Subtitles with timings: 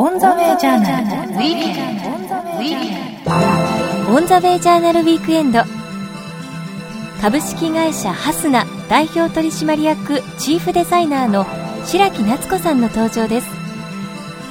[0.00, 1.32] オンザウェイジャーナル。
[1.32, 2.10] ウィークエンド。
[4.14, 5.64] オンザウェイジャーナルウィークエンド。
[7.20, 11.44] 株式会社ハスナ代表取締役チーフデザイナーの
[11.84, 13.48] 白木夏子さんの登場です。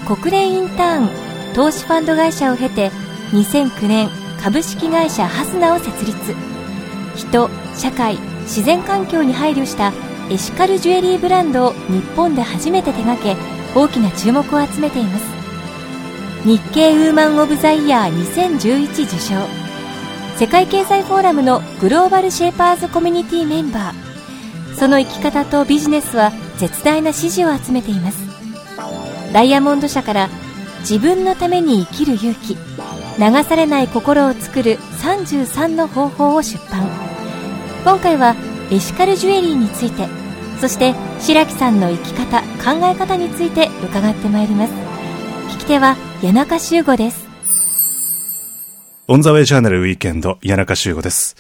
[0.06, 1.10] 国連インターン
[1.56, 2.92] 投資ファンド会社を経て
[3.32, 4.10] 2009年
[4.44, 6.36] 株式会社ハスナを設立。
[7.16, 9.94] 人社会自然環境に配慮した
[10.30, 13.38] エシカルジュエリーブランドを日本で初めて手掛け
[13.80, 15.37] 大きな注目を集めています。
[16.46, 19.36] 日経ウーマン・オブ・ザ・イヤー2011受賞。
[20.38, 24.76] 世界経済フォーラムのグローバルシェーパーズコミュニティメンバー。
[24.76, 28.20] その生き方とビジネスは絶大な支持を集めています。
[29.34, 30.30] ダイヤモンド社から
[30.82, 32.56] 自分のために生きる勇気。
[33.20, 36.88] 流されない心を作る33の方法を出版。
[37.84, 38.36] 今回は
[38.70, 40.08] エシカルジュエリーについて
[40.60, 44.74] そして白木さんの生き方考え方について伺ってまいります。
[45.54, 47.28] 聞き手は谷中修吾です
[49.08, 51.38] オンザウェイジャーナルウィーケンド、谷中修吾です。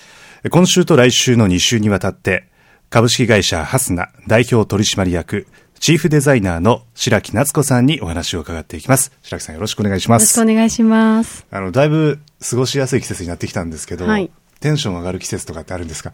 [0.49, 2.47] 今週と来週の2週にわたって、
[2.89, 5.47] 株式会社ハスナ代表取締役、
[5.79, 9.11] チーフデザイナーの白木夏子さんにお話を伺っていきます。
[9.21, 10.41] 白木さんよろしくお願いしまよろしくす。
[10.41, 11.45] お願いします。
[11.51, 12.19] あの、だいぶ
[12.49, 16.13] 過ごしやすい季節になってきたんですけど、はいテンション上がる季節とかってあるんですか？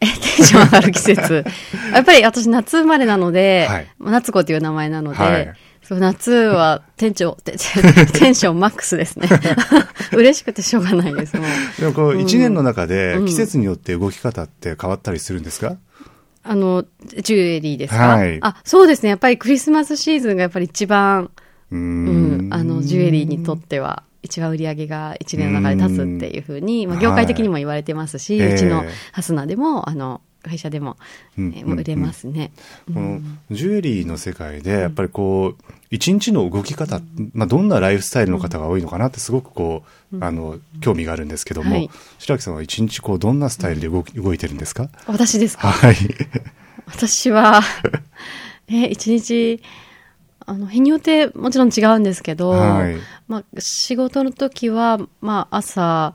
[0.00, 1.44] え、テンション上がる季節。
[1.92, 5.54] やっぱり私夏生まれなので、はい夏子という名前なので、はい
[5.86, 7.56] そう夏はテンション、 テ
[8.12, 9.28] テンションマックスですね。
[10.12, 11.80] 嬉しくてしょうがないです、もう。
[11.80, 13.26] でもこう、一年の中でうん。
[13.26, 15.76] 季節によって動き方って変わったりするんですか、
[16.42, 16.84] あの、
[17.22, 18.38] ジュエリーですか、はい。
[18.42, 19.10] あ、そうですね。
[19.10, 21.30] やっぱりクリスマスシーズンがやっぱり一番、
[21.70, 22.48] うーうん。
[22.48, 28.54] ん、あの、ジュエリーにとっては、一番売り上げが一年の中で立つっていうふうに、まあ、はい業界的にも言われてますし、ええ。
[28.54, 30.96] うちのハスナでも、あの、会社でも、
[31.36, 32.52] うんえー売れますね。
[32.92, 37.00] このジュエリーの世界で、やっぱりこう、一日の動き方、
[37.32, 41.90] まあ、どんなライフスタイルの方が多いのかなってすごくこう、あの、興味があるんですけども、はい。
[42.18, 44.88] 白木さんは一日こう、どんなスタイルで動き動いてるんですか？
[45.06, 45.68] 私ですか？
[45.68, 45.96] はい。
[46.86, 47.60] 私は、
[48.68, 49.62] え、一日、
[50.44, 52.96] あの、日によってもちろん違うんですけど、はい。
[53.28, 56.14] まあ、仕事の時は、まあ、朝、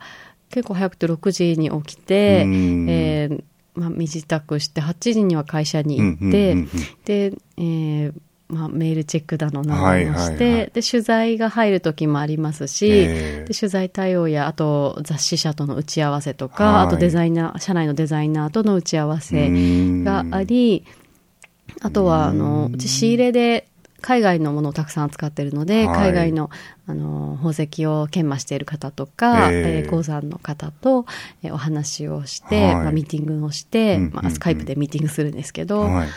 [0.50, 2.85] 結構早くて6時に起きて、うん。
[2.89, 6.67] えーまあ、身支度して、8時には会社に行って、うんうんうんうん。
[7.05, 8.13] で、えー
[8.51, 13.45] まあ、メールチェックだのなはいどのして、はいはいで、取材が入る時もありますし、ええ。
[13.47, 16.85] で取材対応や、あと雑誌社との打ち合わせとか、はい。
[16.87, 19.49] あとデザイナー、社内のデザイナーとの打ち合わせ
[20.03, 20.85] があり、
[21.79, 23.67] あとは、あの、うち仕入れで
[24.01, 26.12] 海外のものをたくさん扱っているので、はい。
[26.12, 26.50] 海外の、
[26.88, 29.78] あの、宝石を研磨している方とか、ええ。
[29.78, 31.06] えー鉱山の方と、
[31.44, 32.75] えーお話をして、はい。
[32.75, 36.09] まあ、ミーティングをして、うんうんまあ、スカイプでミーティングするんですけど、はい。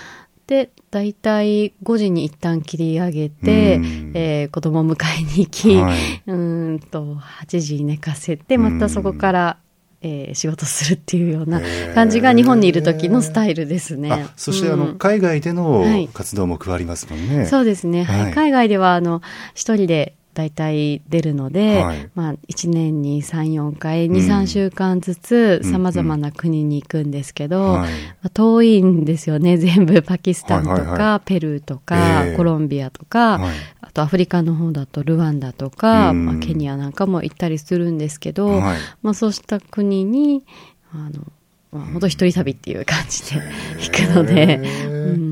[0.47, 4.11] で、大体5時に一旦切り上げて、うん。
[4.15, 6.23] えー子供を迎えに行き、はい。
[6.27, 9.57] うーんと、8時に寝かせて、またそこから、
[10.05, 11.61] えー仕事するっていうような
[11.95, 14.13] 感じが日本にいる時のスタイルですね。
[14.13, 17.47] あ、そしてあの、うん海外でのはい活動も加わりますもんね。
[17.47, 18.05] そうですね。
[18.05, 18.33] はいはい。
[18.33, 19.23] 海外では、あの、
[19.55, 22.11] 一人で大体出るので、はい。
[22.15, 24.17] まあ、1年に3、4回、2、うん。
[24.17, 27.93] 3週間ずつ、うん様々な国に行くんですけど、はい。
[27.93, 29.57] まあ遠いんですよね。
[29.59, 32.37] 全部、パキスタンとか、はいはいはペルーとか、ええ。
[32.37, 33.55] コロンビアとか、はい。
[33.81, 36.27] あとアフリカの方だとルワンダとか、うん。
[36.27, 38.79] まあ、ケニアなんかも行ったりするんですけど、はい。
[39.03, 40.45] まあ、そうした国に、
[40.93, 41.25] あの、
[41.73, 43.43] まあ、本当一人旅っていう感じで
[43.81, 45.24] 行くので、う ん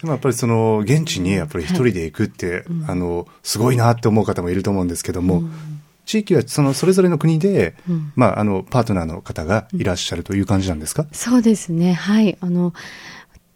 [0.00, 5.42] でもやっぱりその、現地にやっぱり一人で行くって、あの、すごいなって思う方もいると思うんですけども、
[6.06, 8.12] 地域はその、それぞれの国で、うん。
[8.16, 11.92] まあ、あの、パートナーの方がいらっしゃるという感じなんですか、そうですね。
[11.92, 12.38] はい。
[12.40, 12.72] あの、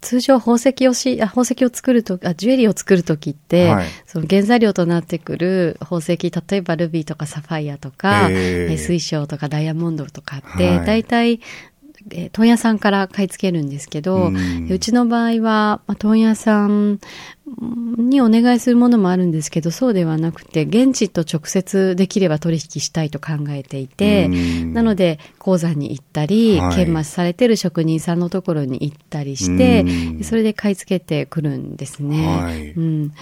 [0.01, 3.87] 通常宝石をし、あ宝石を作るとあ、ジュエリーを作るときって、はい。
[4.05, 8.73] その原材料となってくる宝石、例えばルビーとかサファイアとか、ええ。
[8.73, 10.85] え水晶とかダイヤモンドとかって、はい。
[10.85, 11.39] 大体、
[12.11, 16.99] えー問屋さんから買い付けるんですけど、ううんちの場合は、まあ、問屋さん
[17.97, 24.73] にお願いするものもあるんですけど、そうではなくて、現地と直接できれば取引したいと考えていて、うん。
[24.73, 26.75] なので、鉱山に行ったり、はい。
[26.75, 32.27] 研磨されてる職人さんのところに行ったりしてうん、それで買い付けてくるんですね。
[32.27, 32.71] はい。
[32.71, 33.13] うん、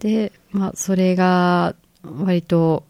[0.00, 2.84] で、まあ、それが、割と、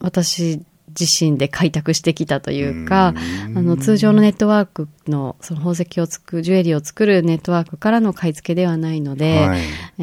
[0.00, 0.60] 私
[0.98, 3.14] 自身で開拓してきたというか、
[3.54, 9.60] あの、通常のネットワークの、その宝石を作る、ジュエリーを作るネットワークからの買い付けではないので、はい。
[9.98, 10.02] え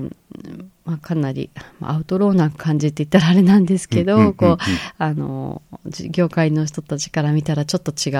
[0.00, 0.12] ー
[0.84, 4.58] まあ、かなりまあアウトローな感じって言ったらあれなんですけど、こう、
[4.98, 8.10] あの、じ業界の人たちから見たらちょっと違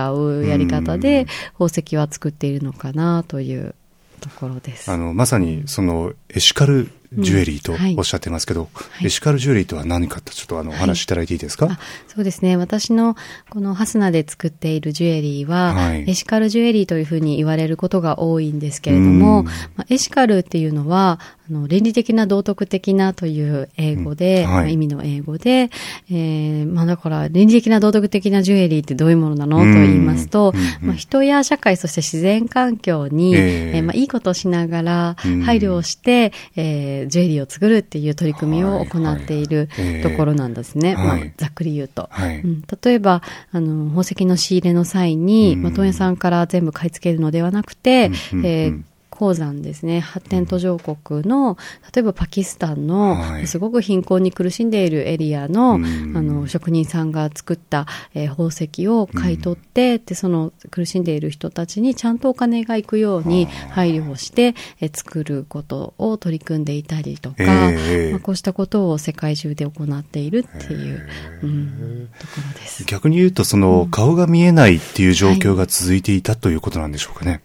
[0.42, 1.26] うやり方で
[1.58, 3.74] 宝石は作っているのかなという
[4.20, 4.90] ところです。
[4.90, 8.69] あの、まさに、その、エシカルジュエリーとおっしゃってますけど、
[9.00, 9.06] い。
[9.06, 11.79] エシカルジュエリーとは何かとちょっとあの、お話しいただいていいですか、あ
[12.09, 12.56] そうですね。
[12.56, 13.17] 私の
[13.50, 16.11] このハスナで作っているジュエリーは、はい。
[16.11, 19.47] エシカルジュエリーというふうに言われることが多いんですけれども、うん。
[19.47, 24.54] まあ、エシカルっていうのは、あの倫理的な道徳的なという英語で、うんはい。
[24.54, 25.70] まあ意味の英語で、
[26.10, 29.58] えーまあだから倫理的な道徳的なジュエリーってどういうものなの？
[29.58, 33.72] と言いますと、うんまあ、人や社会そして自然環境に、ええ。
[33.76, 35.43] えーまあいいことをしながらうん。
[35.43, 40.02] 配慮をして、えージュエリーを作るっていう取り組みを行っているはいはい。
[40.02, 40.94] ところなんですね。
[40.94, 41.06] はい。
[41.06, 42.08] まあざっくり言うと。
[42.10, 42.38] はい。
[42.40, 43.22] うん、例えば、
[43.52, 45.62] あの、宝石の仕入れの際に、うん。
[45.62, 48.84] まあ、問屋さんから全部買い付けるのではなくて、えーうん
[49.14, 51.59] 鉱山ですね、発展途上国の、
[51.94, 53.47] 例えばパキスタンの、はい。
[53.47, 56.17] すごく貧困に苦しんでいるエリアの、うん。
[56.17, 71.08] あの、職人さんが作った、えー宝石を買い取って、で、その苦しんでいる人たちにちゃんとお金が行くように配慮をして、えー作ることを取り組んでいたりとか、ええまあ、こうしたことを世界中で行っているっていう、
[71.43, 72.85] うん、ところです。
[72.85, 77.43] 逆に言うと、その、顔が見えないっていう状況が続いていたということなんでしょうかね。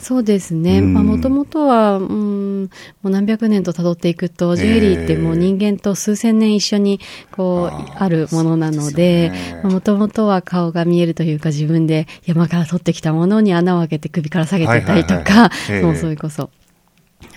[0.00, 0.78] そうですね。
[0.78, 0.94] うん。
[0.94, 2.68] まあ、もともとは、うん、も
[3.04, 7.00] う何百年と辿っていくと、ジュエリーってもう人間と数千年一緒に、
[7.30, 9.30] こう、あーあるものなので
[9.62, 15.50] もともとは顔が見えるというか、自分で山から取ってきたものに穴を開けて首から下げてたりとか
[15.82, 16.50] もうそれこそ、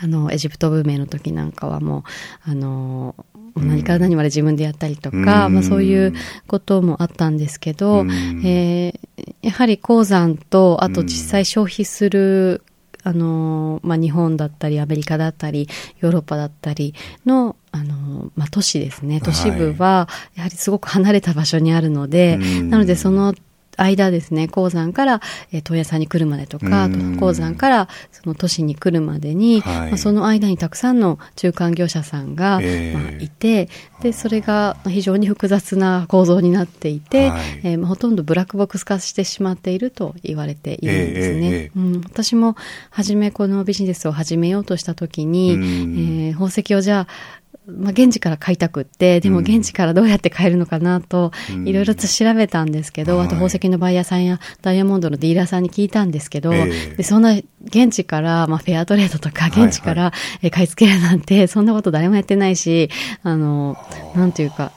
[0.01, 1.99] あの、エジプト文明の時なんかはも
[2.47, 3.15] う、あの、
[3.55, 5.53] 何から何まで自分でやったりとか、うん。
[5.53, 6.13] まあそういう
[6.47, 8.11] こともあったんですけど、うん。
[8.45, 9.03] えー
[9.41, 12.63] やはり鉱山と、あと実際消費する、
[13.03, 15.67] あの、まあ日本だったり、アメリカだったり、
[15.99, 16.93] ヨーロッパだったり
[17.25, 19.19] の、あの、まあ都市ですね。
[19.21, 22.69] 都市部は、やはりすごく離れた場所にあるので、うん。
[22.69, 23.35] なのでその、
[23.77, 25.21] 間ですね、鉱山から、
[25.51, 26.89] えー問屋さんに来るまでとか、
[27.19, 29.89] 鉱山からその都市に来るまでに、はい。
[29.89, 32.97] まあ、その間にたくさんの中間業者さんが、ええ。
[32.97, 33.69] まあ、いて、
[34.01, 37.41] で、それが非常に複雑な構造になっていて、はい。
[37.63, 41.47] えーまあほとんどブラックボックス化してしまっていると言われているんですね。
[41.47, 42.55] ええええうん、私も
[42.89, 45.63] 初めこのビジネスを始めようとしたときに、うん。
[45.63, 53.27] えー宝石をじゃあ、まあ、現地から買いたくって、でもうん現地からどうやって買えるのかなとうん、いろいろと調べたんですけど、はい。
[53.27, 56.95] あと宝石のバイヤーさんやダイヤモンドのディーラーさんに聞いたんですけど、ええ。
[56.95, 57.33] でそんな
[57.63, 59.65] 現地から、まあ、フェアトレードとかはい。
[59.65, 60.11] 現地から
[60.41, 62.89] えー買い付けるなんて、そんなこと誰もやってないし、
[63.23, 63.77] あの、
[64.15, 64.71] なんていうか、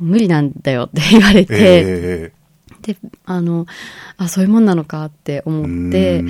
[0.00, 2.32] 無理なんだよって言われて、え
[2.82, 3.66] で、あの、
[4.16, 6.26] あ、そういうもんなのかってえ思ってうん、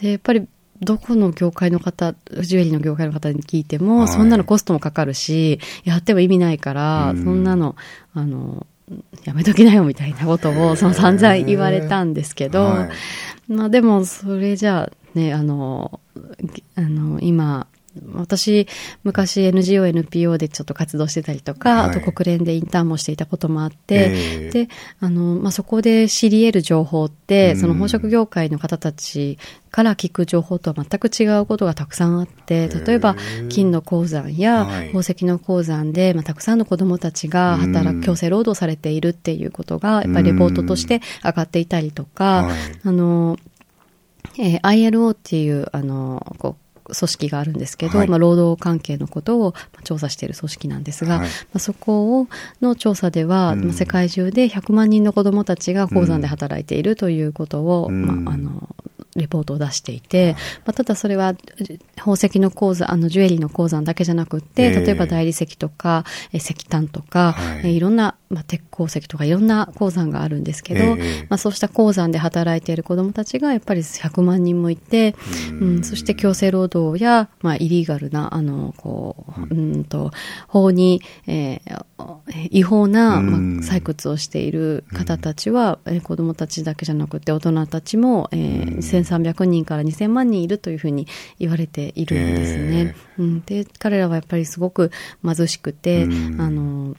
[0.00, 0.46] で、やっぱり、
[0.80, 4.08] どこの業界の方、ジュエリーの業界の方に聞いても、はい。
[4.08, 7.24] そんなのコストもかかるし、やっても意味ないから、うん。
[7.24, 7.76] そんなの、
[8.14, 8.66] あの、
[9.24, 12.88] やめときなよみたいなことを、その散々言われたんですけど、は
[13.48, 13.52] い。
[13.52, 16.00] まあでも、それじゃあ、ね、あの、
[16.40, 17.66] ぎあの、今、
[18.14, 18.66] 私、
[19.04, 21.90] 昔 NGO、NPO でちょっと活動してたりとか、はい。
[21.90, 24.50] あと国連でインターンもしていたこともあって、ええ。
[24.66, 24.68] で、
[25.00, 27.56] あの、まあ、そこで知り得る情報って、うん。
[27.56, 29.38] その宝飾業界の方たち
[29.70, 33.14] から聞く情報とは全く違うことがたくさんあって、例えばへ、
[33.48, 34.86] 金の鉱山やはい。
[34.86, 38.00] 宝石の鉱山で、まあ、たくさんの子供たちが働うん。
[38.00, 42.56] く、強制労働されているっていうことが、やっぱりレポートとして上がっていたりとか、はい。
[42.84, 43.38] あの、
[44.38, 48.08] えー ILO っていう、あの、こう、組織があるんですけど、はい。
[48.08, 51.28] まあ、労働関係のことをまあ調査している組織なんですが、はい。
[51.28, 52.28] まあ、そこを
[52.60, 53.64] の調査では、うん。
[53.64, 58.24] まあ世界中で100万人の子どもたちが鉱山で働いているということを、うん。
[58.24, 58.74] まあ、あの
[59.16, 60.34] レポートを出していて、
[60.64, 61.34] まあ、ただそれは
[61.96, 64.70] 宝石の鉱山あのジュエリーの鉱山だけじゃなくって、ええ。
[64.80, 67.76] 例えば大理石とかえ石炭とか、はい。
[67.76, 71.26] いろんな、まあ、鉄鉱石とかいろんな鉱山があるんですけど、ええ。
[71.28, 75.14] まあ、そうした鉱山で働いている子どもたちがやっぱり100万人もいて、
[75.60, 79.84] うん、そして強制労働や、まあ、イリーガルな、あの、こう、うん。
[79.84, 80.12] と、
[80.46, 81.84] 法に、えー
[82.50, 83.56] 違法な、うん。
[83.56, 91.06] まあ、採掘をしている方たちは、えー子どもたちだけじゃなくて大人たちも、えー1300人から2000万人いるというふうに
[91.38, 92.96] 言われているんですね。
[93.18, 94.90] うん、で、彼らはやっぱりすごく
[95.24, 96.40] 貧しくて、うん。
[96.40, 96.96] あの、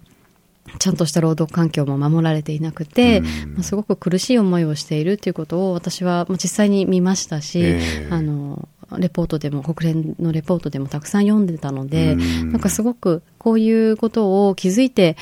[0.78, 3.54] ちゃんとした労働環境も守られていなくて、うん。
[3.54, 12.52] まあ、すごく苦しい思いをしているということを私はまあ実際に見ましたし、ええあの、レポートでも、国連のレポートでもたくさん読んでたので、うん。
[12.52, 15.16] なんかすごくこういうことを気づいて、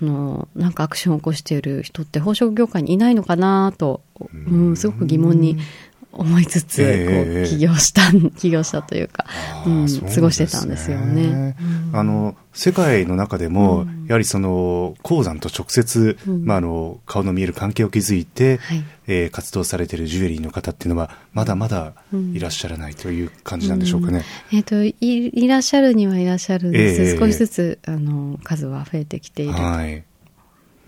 [0.00, 4.02] あの、なんかアクションを起こしている人って宝飾業界にいないのかなと、
[4.48, 5.56] うん、すごく疑問に
[6.18, 8.02] 思いつつ、ええこう起業した、
[8.38, 9.26] 起業したというか、
[9.66, 11.56] うん、そう過ごしてたんですよね。
[11.92, 16.44] あの、世界の中でも、やはりその、鉱山と直接、うん。
[16.44, 18.84] まあ、あの、顔の見える関係を築いて、はい。
[19.08, 21.92] えー活動されているジュエリーの方っていうのは、まだまだ
[22.32, 24.22] いらっしゃらないという感じなんでしょうかね。
[24.52, 27.02] えっ、とい、いらっしゃるにはいらっしゃるんです。
[27.02, 30.02] ええ少しずつ、あの、数は増えてきているはい。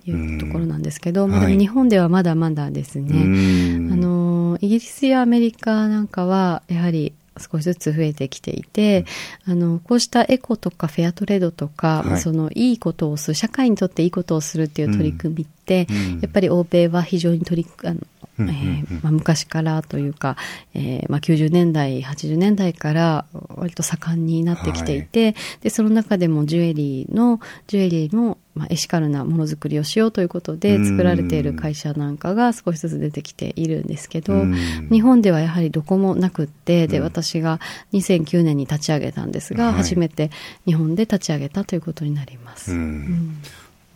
[0.04, 1.30] というところなんですけど、うん。
[1.30, 1.54] まあではい。
[1.54, 3.12] も日本ではまだまだですうね。
[3.22, 3.92] ん。
[3.92, 4.17] あの、
[4.56, 9.06] イギリスやアメリカなんかは、やはり少しずつ増えてきていて、
[9.46, 12.20] あの、こうしたエコとかフェアトレードとか、はい。
[12.20, 16.20] その、いいことをする、社会にとっていいことをするっていう取り組みって、うん。
[16.20, 18.00] やっぱり欧米は非常に取り、あの、
[18.38, 18.54] うんうんうん。
[18.54, 20.36] えーまあ、昔からというか、
[20.74, 30.86] えーまあ、90年代、80年代から割と盛んになってきていて、で、その中でもジュエリーの、ジュエリーの、まあ、エシカルなものづくりをしようということでうん。
[30.88, 34.88] 作られている会社なんかが少しずつ出てきているんですけど、うん。
[34.90, 37.04] 日本ではやはりどこもなくって、で、うん。
[37.04, 37.60] 私が
[37.92, 39.74] 2009年に立ち上げたんですが、はい。
[39.74, 40.30] 初めて
[40.66, 42.72] 日本で立ち上げたということになります。
[42.72, 42.78] うん。
[42.78, 43.42] うん。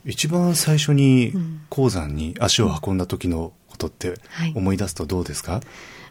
[0.05, 1.61] 一番最初にうん。
[1.69, 4.53] 鉱山に足を運んだ時のことってはい。
[4.55, 5.61] 思い出すとどうですか、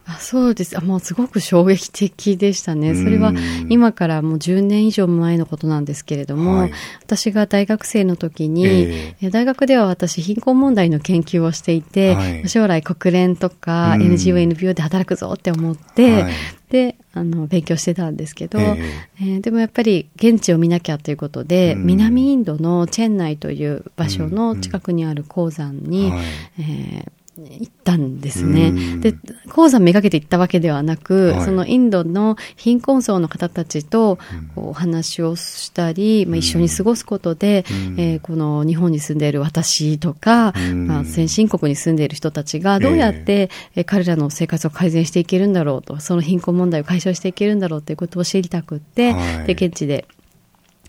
[0.04, 0.76] あそうです。
[0.76, 2.94] あもうすごく衝撃的でしたね。
[2.94, 3.36] それはうん
[3.68, 6.72] 今からもう10年以上前のことなんですけれども、はい。
[7.04, 9.30] 私が大学生の時に、ええ。
[9.30, 12.48] 大学では私貧困問題の研究をしていて、はい。
[12.48, 14.02] 将来国連とかうん。
[14.02, 16.32] NGO、NPO で働くぞって思って、はい。
[16.70, 18.76] で、あの、勉強してたんですけど、え
[19.20, 19.24] え。
[19.24, 21.86] ーでもやっぱり現地を見なきゃということで、うん。
[21.86, 26.24] 南インドのチェンナイという場所の近くにある鉱山に、はい。
[26.58, 28.68] えー行ったんですね。
[28.68, 29.00] うん。
[29.00, 29.14] で、
[29.48, 31.44] 鉱山めがけて行ったわけではなく、はい。
[31.44, 34.18] そのインドの貧困層の方たちと
[34.54, 38.00] お話をしたり、まあ、一緒に過ごすことで、うん。
[38.00, 40.86] えーこの日本に住んでいる私とか、うん。
[40.86, 49.54] まあ、先進国に住んでいる人たちがどうやって、えー彼らの生活を改善していけるんだろうと、その貧困問題を解消していけるんだろうということを知りたくって、はい。
[49.54, 50.06] で、現地で、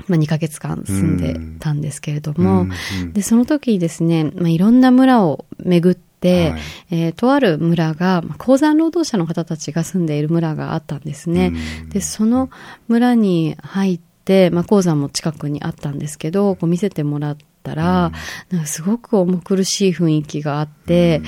[0.07, 2.71] まあ、2ヶ月間住んでたんですけれども、うん。
[3.03, 3.13] うん。
[3.13, 6.61] で、その時ですね、まあ、いろんな村を巡って、はい。
[6.91, 11.53] えーとある村が、まあ鉱山労働者の方たちが住んでいる村があったんですね。
[11.81, 11.89] うん。
[11.89, 12.49] で、その
[12.87, 18.11] 村に入って、まあ、鉱山も近くにあったんですけど、こう見せてもらったら、
[18.49, 21.21] なんかすごく重苦しい雰囲気があって、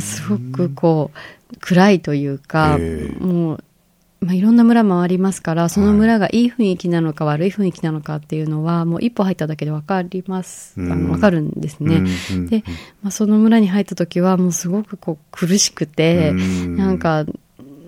[0.00, 3.24] すごくこう、暗いというか、ええ。
[3.24, 3.64] もう、
[4.20, 10.74] まあ、いろんな村もありますから、その村がいい雰囲気なのか悪い雰囲気なのかっていうのは、もう一歩入っただけでわかります。
[10.76, 11.04] あうん。
[11.04, 11.96] のわかるんですね。
[12.30, 12.62] うんうんで、
[13.02, 16.76] まあ、その村に入った時はもうすごくこう苦しくて、うん。
[16.76, 17.24] なんか、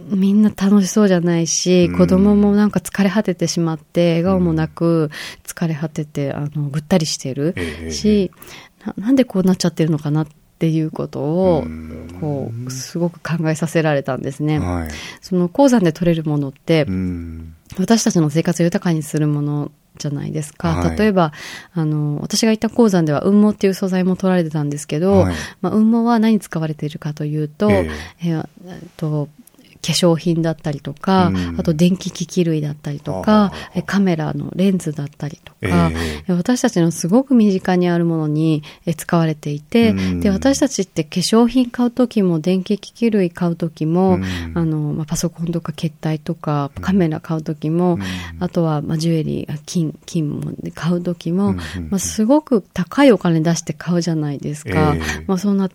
[0.09, 1.99] みんな楽しそうじゃないし、うん。
[1.99, 5.11] 子供もなんか疲れ果ててしまって、笑顔もなく、
[5.45, 7.91] 疲れ果てて、あの、ぐったりしてるええ。
[7.91, 8.31] し、
[8.87, 10.27] ななんでこうなっちゃってるのかなっ
[10.63, 14.61] ていうことをうん、こう、すごく考えさせられたんですね。
[14.61, 14.91] はい。
[15.21, 20.77] その鉱山で取れるものって、うん私たちの生活を豊かにするものじゃないですか。
[20.77, 21.33] はい例えば、
[21.73, 27.91] あの、私が行った鉱山では雲母っていう素材も取られてたんですけど、はいまあ、雲母は何に使われているかというと、え
[28.23, 29.29] えーえっと、
[29.85, 31.57] 化粧品だったりとか、うん。
[31.59, 33.53] あと電気機器類だったりとか
[33.85, 36.33] カメラのレンズだったりとか、ええ。
[36.33, 40.21] 私たちのすごく身近にあるものにえ使われていて、うん。
[40.21, 44.25] で、私たちって化粧品買うときも電気機器類買うときも、うん。
[44.55, 48.03] あの、まあ、パソコンとか携帯とかカメラ買うときも、うん。
[48.39, 51.57] あとは、まあ、ジュエリー、あ金、金も買うときも、うん。
[51.91, 54.95] まあ、すごく高いお金出して買うじゃないですか。
[54.97, 55.25] ええ。
[55.27, 55.69] まあ、そんな、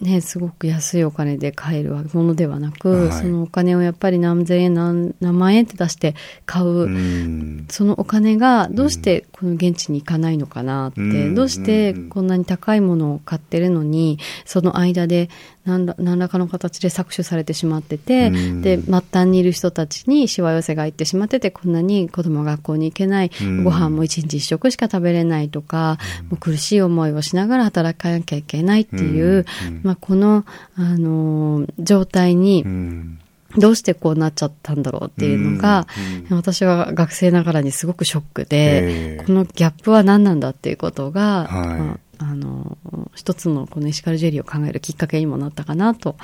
[0.00, 3.12] ね、すごく安いお金で買えるものではなく、はい。
[3.12, 6.14] そのお金をやっぱり何千円何、何万円って出して
[6.46, 7.66] 買う、うん。
[7.68, 11.34] そのお金がどうしてこの現地に行かないのかなって、うん。
[11.34, 15.28] どうしてこんなに高いものを買ってるのに、その間で
[15.64, 18.62] 何ら何らかの形で搾取されてしまってて、うん。
[18.62, 23.64] で、末端にいる人たちにしわ寄せが行ってしまってて、こんなに子供が学校に行けない、うん。
[23.64, 25.98] ご飯も一日一食しか食べれないとか、
[26.30, 29.80] もう苦しい思いをしながら働かなきゃいけないっていう、うん。
[29.82, 30.44] まあ、この、
[30.76, 33.18] あのー状態にう、ん。
[33.58, 35.86] どうしてこうなっちゃったんだろうっていうのが、
[36.30, 36.36] うん。
[36.36, 39.24] 私は学生ながらにすごくショックで、ええ。
[39.26, 41.68] このギャップは何なんだっていうことが、はい。
[41.80, 42.76] まあ、あの、
[43.14, 46.16] 一つのこのエシカルジュエリーを考えるきっかけにもなったかなと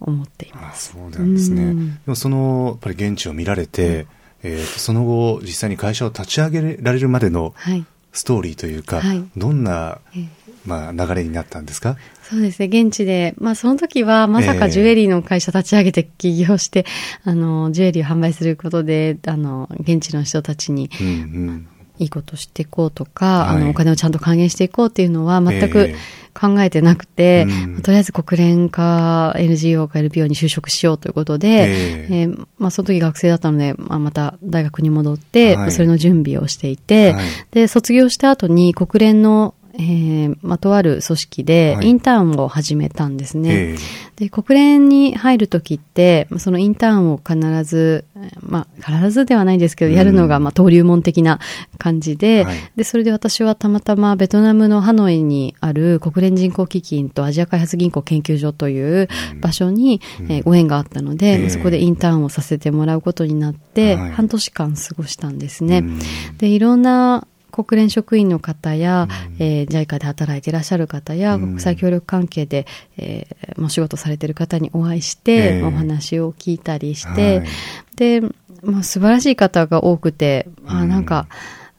[0.00, 0.92] 思っていまあす。
[0.92, 1.62] そうなんですね。
[1.62, 1.94] うん。
[1.94, 4.06] でもその、やっぱり現地を見られて、
[4.42, 7.86] えーとその後、実際に会社を立ち上げられるまでのはい。
[8.16, 9.24] ストーリーというか、はい。
[9.36, 10.28] どんな、ええ。
[10.64, 11.96] まあ、流れになったんですか？
[12.22, 14.58] そうですね、現地で、まあその時はまさええ。
[14.60, 16.86] かジュエリーの会社立ち上げて起業して、
[17.24, 21.68] あの、ジュエリーを販売することで、あの、現地の人たちに、うんうん
[21.98, 23.56] いいことしていこうとか、はい。
[23.56, 25.94] あの、お金をちゃんと還元していこうっていうのは全くええ。
[26.34, 27.82] 考えてなくて、うん。
[27.82, 32.20] とりあえず国連か NGO か LPO に就職しようということで、ええ。
[32.22, 35.72] えーまあ、その時学生だったので、まあ、また大学に戻って、はい。
[35.72, 37.24] それの準備をしていて、はい。
[37.52, 41.88] で、卒業した後に国連の、えーまあ、とある組織ではい。
[41.88, 43.74] インターンを始めたんですね。
[43.74, 43.76] え
[44.16, 49.96] で、国連に入るときって、そのインターンを必ず、えーまあ、必ずではないんですけど、うん。
[49.96, 51.40] やるのが、まあ、登竜門的な
[51.78, 52.56] 感じで、はい。
[52.76, 59.08] で、それで私はたまたまベトナムのハノイにある国連人口基金とアジア開発銀行研究所という
[59.40, 61.50] 場所に、えーご縁があったので、ええ。
[61.50, 64.10] そこでインターンをさせてもらうことになって、はい。
[64.12, 65.78] 半年間過ごしたんですね。
[65.78, 65.98] うん。
[66.38, 69.06] で、いろんな国連職員の方や、
[69.38, 71.40] えー JICA で働いていらっしゃる方や、うん。
[71.42, 75.60] 国際協力関係で、えーまあお仕事されている方にお会いして、ええ。
[75.60, 77.48] まあお話を聞いたりして、はい。
[77.96, 78.20] で、
[78.62, 80.88] まあ、素晴らしい方が多くて、あうん。
[80.88, 81.28] なんか、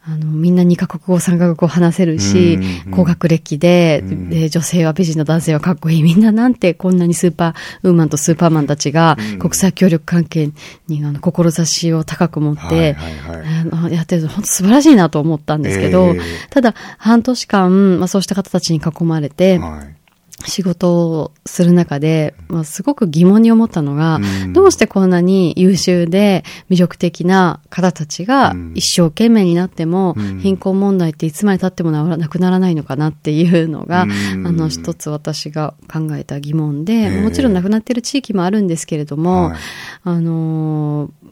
[0.07, 4.29] あの、みんな2カ国語、3カ国語話せるしうん、高学歴で、うん。
[4.29, 6.03] で、女性は美人の男性はかっこいい。
[6.03, 9.39] みんななんてこんなにスーパーウーマンとスーパーマンたちがうん。
[9.39, 10.51] 国際協力関係
[10.87, 12.95] にあの志を高く持って、
[13.31, 16.19] あのやってると本当素晴らしいなと思ったんですけど、ええ。
[16.51, 20.04] ただ半年間、まあそうした方たちに囲まれて、はい
[20.47, 24.53] 仕事をする中で、まあ、すごく疑問に思ったのが、うん。
[24.53, 28.71] どうしてこんなに優秀で魅力的な方たちがうん。
[28.75, 30.39] 一生懸命になっても、うん。
[30.39, 34.47] 貧困問題っていつまで経ってもなくならないのかなっていうのが、うん。
[34.47, 37.21] あの一つ私が考えた疑問で、ええ。
[37.21, 39.57] もちろんなくなってる地域もあるんですけれども、はい。
[40.03, 41.25] あのー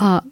[0.00, 0.24] まあ、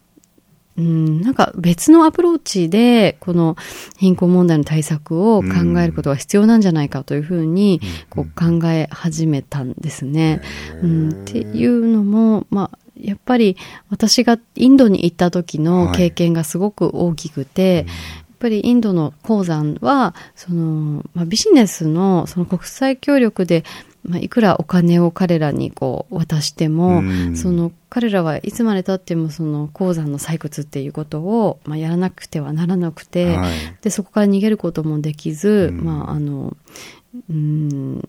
[0.79, 3.57] うん、なんか別のアプローチで、この
[3.99, 10.41] 貧困問題の対策を考えることが必要なんじゃないかというふうに、こう考え始めたんですね。
[10.81, 13.57] うん、っていうのも、まあ、やっぱり
[13.91, 17.87] 私がインドに行った時の経験がすごく大きくて、やっ
[18.39, 23.65] ぱりインドの鉱山は、その、まあ、ビジネスのその国際協力で、
[24.09, 27.37] まあ、いくらお金を彼らにこう渡しても、うん。
[27.37, 33.53] その彼らはいつまでたってもその鉱山の採掘っていうことを、まあ、やらなくてはならなくて、はい。
[33.83, 35.85] でそこから逃げることもできず、うん。
[35.85, 36.57] まああの
[37.29, 38.09] うん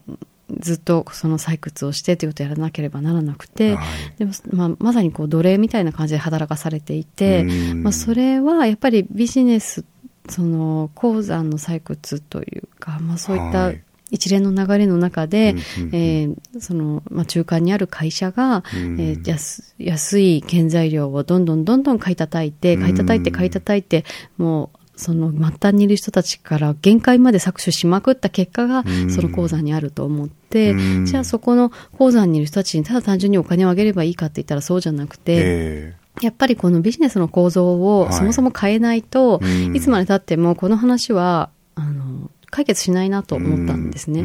[0.58, 3.88] ずっとその採掘をしてということをやらなければならなくて、はい。
[4.18, 7.84] でも、まあ、まさにこう奴隷みたいな感じで働かされていて、うん。
[7.84, 9.84] まあ、それはやっぱりビジネス
[10.30, 15.96] その鉱山の採掘というか、まあ、そういったはい一連の流れの中で、うんうんうん。
[15.96, 19.00] えーその、まあ、中間にある会社が、うん。
[19.00, 24.06] えー安安い原材料をどんどんどんどん買い叩いて、買い叩いてうん買い叩いて、
[24.38, 29.10] もう、その末端にいる人たちから限界まで搾取しまくった結果がうん。
[29.10, 31.06] その鉱山にあると思って、うん。
[31.06, 39.76] じゃあそこの鉱山にいる人たちにただ単純にお金をあげればいいかって言ったらそうじゃなくて、えやっぱりこのビジネスの構造をはいそもそも変えないと、うん。
[39.76, 44.24] いつまで経ってもこの話は、あの、解決しないなと思ったんですね。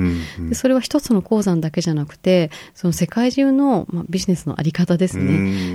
[0.48, 5.34] でそれは一つの鉱山だけじゃなくて、その世界中の、まあ、ビジネスのあり方ですね。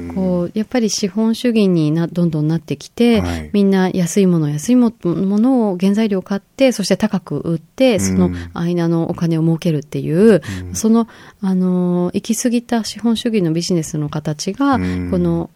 [0.10, 0.16] うん。
[0.16, 3.50] こう、やっぱり資本主義にな、どんどんなってきて、はい。
[3.54, 10.42] みんな安いもの、安いもものを原材料を買って、そして高く売って、そのうん間のお金を儲けるっていう、
[10.74, 11.08] その、
[11.42, 15.12] あのー、行き過ぎた資本主義のビジネスの形が、うん。
[15.12, 15.50] この、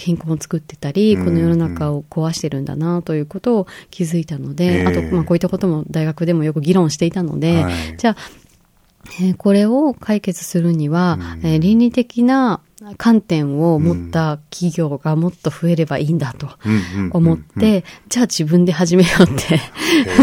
[0.00, 4.86] 貧困を作ってたり、うんこの世の中を壊してるんだなということを気づいたので、ええ。
[4.86, 7.74] あと、まあ、こういったことも大学でもよく議論していたので、はい。
[7.96, 8.16] じゃあ、
[9.20, 11.46] えーこれを解決するには、うん。
[11.46, 12.60] えー倫理的な
[12.96, 16.48] 観点を持った企業がもっと増えればいいんだと
[17.12, 19.60] 思って、じゃあ自分で始めようって、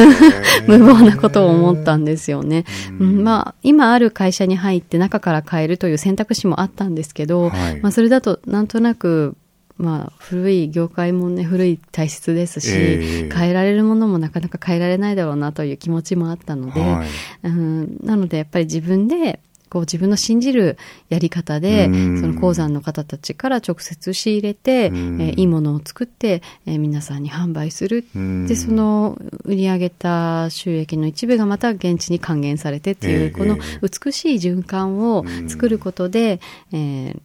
[0.68, 2.66] 無謀なことを思ったんですよね。
[3.00, 3.24] うん。
[3.24, 7.82] まあ、今ある会社に入って中から変えるという選択肢もあったんですけど、はい。
[7.82, 9.38] まあ、それだとなんとなく、
[9.78, 13.30] まあ、古い業界もね、古い体質ですし、ええ。
[13.32, 17.08] 変えられるものもなかなか変えられないだろうなという気持ちもあったので、はい。
[17.44, 20.78] うん、なのでやっぱり自分で、こう自分の信じる
[21.10, 22.22] やり方で、うん。
[22.22, 25.22] その鉱山の方たちから直接仕入れて、うん。
[25.22, 28.06] えーいいものを作って、えー皆さんに販売する。
[28.16, 28.48] うん。
[28.48, 33.30] で、その売り上げた収益の一部がまた現地に還元されてっていう、ええ。
[33.30, 36.40] この美しい循環を作ることで、
[36.72, 37.20] えー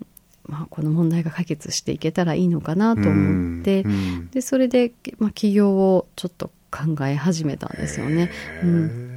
[0.46, 8.30] まあ、この問題が解決していけたらいいのかなと思って、うんで、それで、まあ、起業をちょっと考え始めたんですよね。
[8.62, 9.11] うん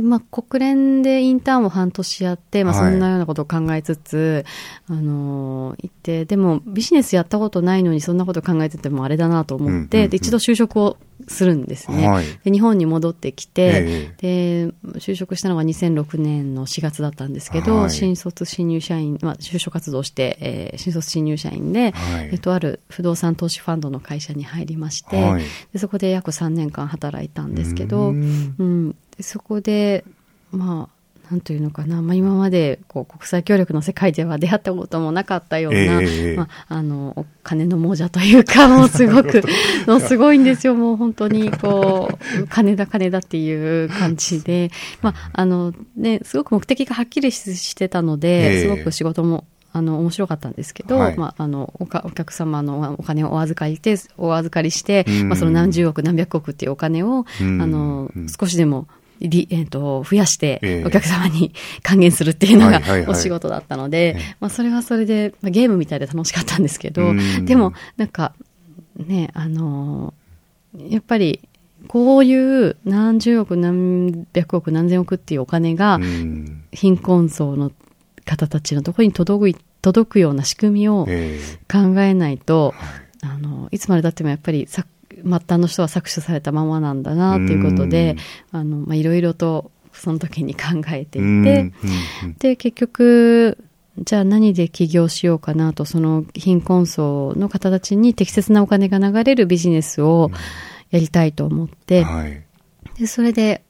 [0.00, 2.94] でで、まあ、国連でインターンを半年やって、まあ、そはい。
[2.94, 4.44] んなようなことを考えつつ、
[4.88, 10.10] あのー行って、でも、ビジネスやったことないのに、そんなこと考えててもあれだなと思って、うんうんうん。
[10.10, 10.96] で、一度就職を
[11.28, 12.08] するんですね。
[12.08, 12.24] はい。
[12.44, 17.90] で、日本に戻ってきて、えで、就職したのが2006年の4月だったんですけど、はい。
[17.90, 22.28] 新卒新入社員、まあ、就職活動して、えー新卒新入社員で、はい。
[22.32, 25.42] えっと、ある不動産投資ファンドの会社に入りまして、はい。
[25.72, 28.88] でそこで約3年間働いたんですけど、ううん。
[28.88, 30.02] んでそこで、
[30.50, 36.36] まあ、なんというのかな、まあ、今までこう国際協力の世界では出会ったこともなかったような、ええ。
[36.36, 39.42] まあ、あのお金の亡者というか、 もうすごく、
[39.86, 44.70] もうすごいんですよ、もう本当にこう、金だ、金だっていう感じで、
[45.02, 51.16] まああのね、すごく目的がはっきりししてたのえで、えすごく仕事もあの面白かったんですけど、はい。
[51.16, 55.28] まあ、あのおかお客様のお金をお預かりして、お預かりして、うん。
[55.28, 57.62] まあ、その何十億、何百億っていうお金を、うん。
[57.62, 58.88] あのうん少しでも
[59.20, 61.52] り、えー、と増やしてええ、お客様に
[61.82, 68.34] 還元するっていうのがお仕事だったので、まあ、それはそれで、まあ、ゲームみたいで楽しかったんですけどうん、でも、なんか、
[68.96, 70.14] ね、あの
[70.88, 71.40] やっぱり、
[71.88, 76.62] こういう何十億、何百億、何千億っていうお金が、うん。
[76.72, 77.72] 貧困層の
[78.24, 82.74] 方たちのところに届く届くような仕組みをえ考えないと、
[83.22, 84.84] あのいつまでたってもやっぱりさ
[85.22, 88.16] 末端の人は搾取されたままなんだなっていうことで
[88.52, 91.72] あのまあいろいろとその時に考えていて、
[92.38, 93.58] で結局
[93.98, 100.30] じゃあ何で起業しようかなとその貧困層の方たちに適切なお金が流れるビジネスを
[100.90, 102.42] やりたいと思って、はい。
[102.98, 103.62] でそれで、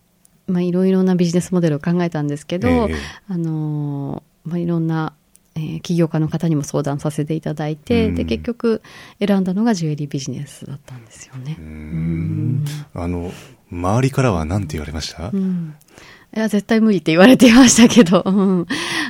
[0.47, 2.95] まあ、いろいろなビジネスモデルを考えたんですけど、ええ。
[3.29, 5.15] あのーまあ、いろんな、
[5.61, 8.15] えー起業家の方にも相談させていただいて、うん。
[8.15, 8.83] で結局
[9.25, 11.57] 選んだのがジュエリービジネスだったんですよね。
[11.59, 12.65] うん。
[12.95, 13.33] あの
[13.71, 15.31] 周りからは何て言われました？
[15.33, 15.75] うん。
[16.37, 18.67] いや、絶対無理って言われていましたけど、 うん。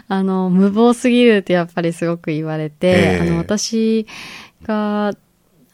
[0.08, 3.20] あの、無謀すぎるってやっぱりすごく言われて、ええ。
[3.20, 4.06] あの、私
[4.64, 5.08] が、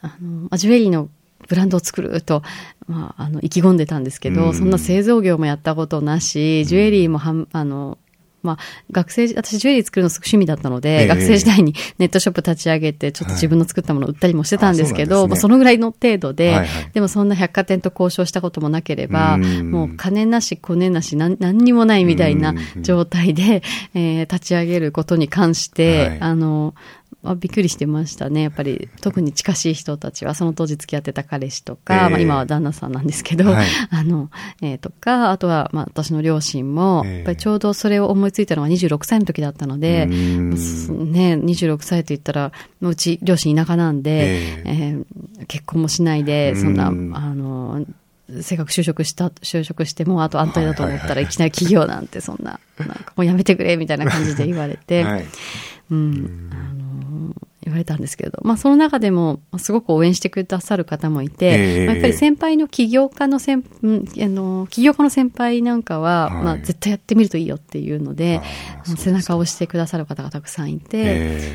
[0.01, 1.09] あの、まあジュエリーの
[1.47, 2.43] ブランドを作ると、
[2.87, 4.53] まあ、あの、意気込んでたんですけど、うん。
[4.53, 7.97] そんな製造業もやったことなし、ジュエリーもはん、あの、
[8.43, 8.57] まあ、
[8.91, 11.07] 学生、私ジュエリー作るのすごく趣味だったので、ええ。
[11.07, 15.29] 学生時代に ネットショップ立ち上げて、ちょっと自分の作ったものを売ったりもしてたんですけど、はいあそね。
[15.31, 16.67] まあそのぐらいの程度で、はいはい。
[16.93, 19.71] でもそんな百貨店と交渉したこともなければ、うん。
[19.71, 22.83] もう金なし、コネなし、なん何にもないみたいなうん。
[22.83, 26.17] 状態で、えー立ち上げることに関して、はい。
[26.19, 26.73] あの、
[27.23, 28.43] あびっくりしてましたね。
[28.43, 32.09] やっぱり、特に近しい人たちは、その当時付き合ってた彼氏とか、ええ。
[32.09, 33.67] まあ、今は旦那さんなんですけど、はい。
[33.89, 34.29] あの、
[34.61, 37.15] えーとか、あとは、まあ、私の両親も、ええ。
[37.15, 40.13] やっぱりちょうどそれを思いついたのが26歳の時だったので、ね、
[40.55, 44.95] 26歳と言ったら、うち両親田舎なんで、ええ。
[44.95, 45.05] ー
[45.47, 47.85] 結婚もしないで、そんな、うんあの、
[48.41, 55.25] せっかく就職した、就職してもうあと安泰だと思ったらいきなり企業なんてそんな、なんかもうやめてくれみたいな感じで言われて、はい
[55.89, 61.85] うん、あの、言われたんですけれど、まあその中でも、まあすごく応援してくださる方もいて、ええ。
[61.85, 66.43] まあやっぱり先輩の起業家の先、うんあの、起業家の先輩なんかは、はい。
[66.43, 68.41] まあ絶対やってみるといいよっていうので、
[68.97, 71.03] 背中を押してくださる方がたくさんいて、え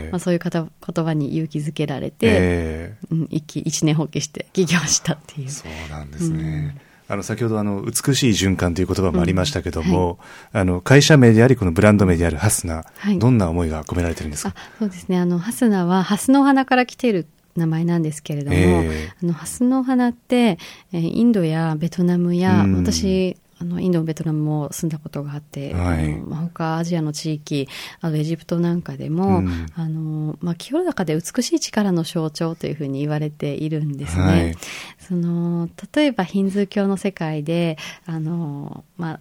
[0.07, 0.09] え。
[0.11, 3.07] まあそういう方、言葉に勇気づけられて、ええ。
[3.11, 5.51] うん、一気一年放棄して起業したっていう。
[5.51, 6.77] そうなんですね。
[7.13, 10.19] あの、先ほどあの、美しい循環という言葉もありましたけども、
[10.51, 13.19] あの、会社名であり、このブランド名であるハスナ、はい。
[13.19, 14.55] どんな思いが込められてるんですか？
[14.57, 15.19] あそうですね。
[15.19, 19.09] あの、ハスナは、ハスの花から来ている名前なんですけれども、ええ。
[19.23, 20.59] あの、ハスの花って、
[20.95, 22.77] えーインドやベトナムや、うん。
[22.77, 26.15] 私、あの、インド、ベトナムも住んだことがあって、はい。
[26.15, 27.69] あのまあ、他アジアの地域、
[28.01, 29.67] あとエジプトなんかでも、うん。
[29.77, 34.25] あの、まあ、清らかで美しい力の象徴というふうに言われているんですね。
[34.25, 34.55] はい。
[34.99, 39.21] その、例えばヒンズー教の世界で、あの、まあ、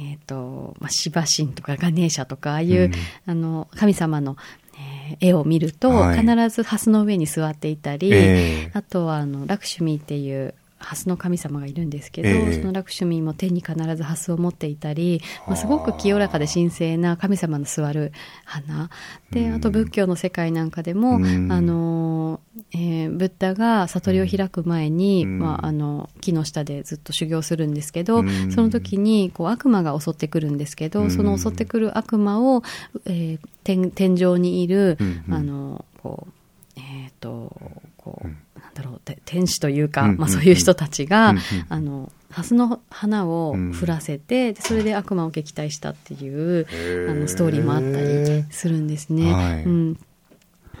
[0.00, 2.92] えっ、と、まあ、シバ神とかガネーシャとか、ああいう、うん。
[3.26, 4.36] あの、神様の、
[4.74, 6.18] えー絵を見ると、はい。
[6.18, 8.70] 必ず蓮の上に座っていたり、ええ。
[8.74, 12.52] あとは、あの、ラクシュミーっていう、蓮の神様がいるんですけど、ええ。
[12.60, 18.12] そのラクシュミーも手に必ず蓮を持っていたり、まあ、すごく清らかで神聖な神様の座る
[18.44, 18.90] 花。
[19.30, 21.50] で、あと仏教の世界なんかでも、うん。
[21.50, 22.40] あの、
[22.72, 25.38] えーブッダが悟りを開く前に、うん。
[25.38, 28.52] まあ、あの、木の下でずっと修行するんですけど、うん。
[28.52, 31.10] その時に、こう、悪魔が襲ってくるんですけど、うん。
[31.10, 32.62] その襲ってくる悪魔を、
[33.06, 34.96] えー天天井にいる、
[35.28, 36.32] あの、こう、
[36.76, 37.52] えっ、と、
[37.96, 38.28] こう、
[38.76, 46.66] だろう、て天使というか、うんうんまあそういう人たちが、うんうんあの、蓮の花を降らせて、でそれで悪魔を撃退したっていう、
[47.10, 49.32] あの、ストーリーもあったりするんですね。
[49.32, 49.98] はいうん。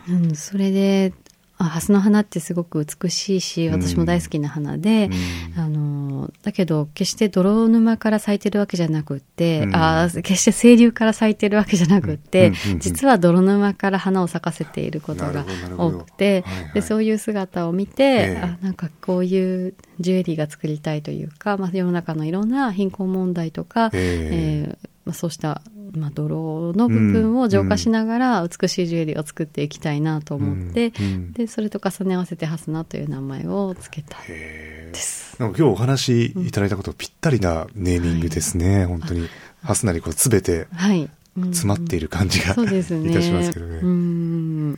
[0.08, 1.12] うん、それで、
[1.58, 5.10] あ、蓮の花ってすごく美しいし、私も大好きな花で、
[5.56, 5.62] うん。
[5.62, 9.76] あの、の、だけど、決して泥沼から咲いてるわけじゃなくって、うん。
[9.76, 15.44] あー決して清流から咲いてるわけじゃなくって、うん実は泥沼から花を咲かせていることが
[15.76, 16.72] 多くて、はいはい。
[16.74, 18.40] で、そういう姿を見て、ええ。
[18.42, 24.76] あ、なんかこういうジュエリーが作りたいというか、まあ、世の中のいろんな貧困問題とか、ええ。
[24.76, 35.40] えーまあ、そうした、まあ、泥の部分を浄化しながら美しいジュエリーを作っていきたいなと思って、うんうんでそれと重ね合わせてハスナという名前をつけたです。
[35.40, 39.28] なんか今日お話いただいたことぴったりなネーミングですね、本当に。
[39.62, 41.02] ハスナにこうすべてはい。
[41.02, 41.10] うん
[41.46, 43.10] 詰まっている感じが、そうですね。
[43.10, 43.80] いたしますけどね。
[43.82, 44.76] うん。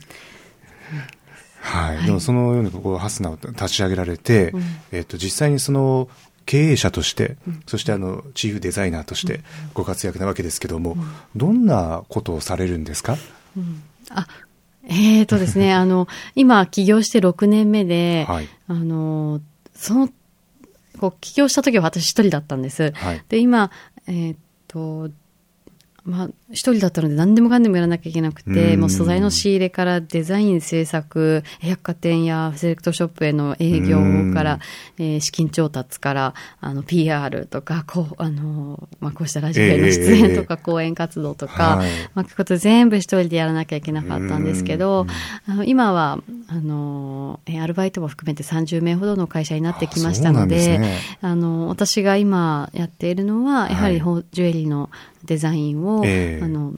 [1.61, 1.97] はい。
[1.97, 6.09] はいでもそのようにこうハスナを立ち上げられて、うんえっ、と、実際にその
[6.49, 9.41] 経営者として、そしてあの、チーフデザイナーとして
[9.75, 10.97] ご活躍なわけですけども、
[11.35, 13.17] どんなことをされるんですか？
[13.55, 13.83] うん。
[14.09, 14.27] あ、
[14.87, 18.47] えーとですね、 あの、今、起業して6年目で、はい。
[18.67, 19.41] あの、
[19.75, 20.09] その、
[20.99, 22.93] こう、起業した時は私一人だったんです。
[22.95, 23.23] はい。
[23.29, 23.69] で、今、
[24.07, 25.11] えーっと、
[26.09, 28.79] まあ、一人だったので何でもかんでもやらなきゃいけなくて、うん。
[28.79, 33.99] もう素材の仕入れからデザイン制作、百貨店やセレクトショップへの営業
[34.33, 34.59] から、
[34.97, 41.89] えー資金調達から、あの、PR とか、こう、あの、まあ、こうしたラジオへの出演とか、講演活動とか、はい。
[42.15, 45.05] まあ、こういうこと全部一人でやらなきゃいけなかったんですけど、
[45.47, 50.97] あの今は、あの、えーアルバイトも含めて30名ほどの会社になってきましたので、あですね。
[51.21, 54.89] あの、私が今やっているのは、やはりジュエリーの
[55.29, 56.43] デザインを、ええ。
[56.43, 56.73] あの、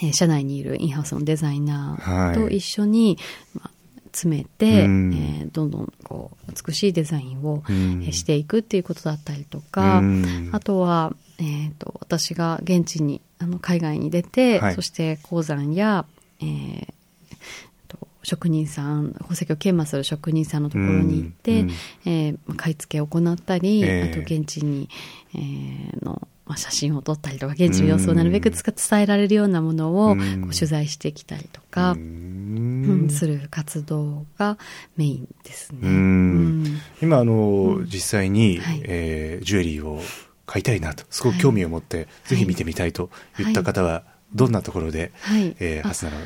[0.00, 2.34] えー社内にいるインハウスのデザイナはい。
[2.34, 3.18] ーと一緒に、
[3.54, 3.70] まあ
[4.12, 5.12] 詰めて、うん。
[5.12, 7.64] えーどんどんこう美しいデザインを、
[8.12, 10.50] していくっていうことだったりとか、うん。
[10.52, 14.74] あとは、えー、と私が現地にあの海外に出て、はい。
[14.74, 16.06] そして鉱山や、
[16.40, 16.86] えー
[17.88, 21.68] と職人さん宝石を研磨する職人さんのところに行って、うん。
[21.68, 21.74] うん。
[22.06, 24.10] えーまあ買い付けを行ったり、ええ。
[24.12, 24.88] あと現地に、
[25.34, 30.42] えーのまあ、写真を撮ったりとか現地の様子をなるべく伝えられるようなものを、うん。
[30.42, 34.58] こう取材してきたりとか、ううんんする活動が
[34.96, 36.70] メインですね。
[37.00, 38.82] 今あの、実際に、はい。
[38.84, 40.00] えージュエリーを
[40.46, 44.04] 買いたいなとすごく興味を持って、ぜひ見てみたいと言った方は、
[44.34, 45.48] どんなところで、はい。
[45.50, 46.16] あえーハスナの